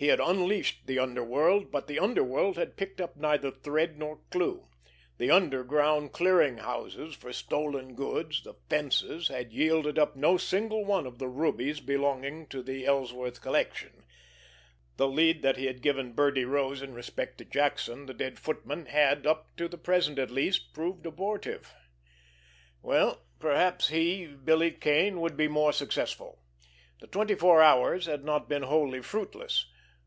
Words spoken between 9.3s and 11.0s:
yielded up no single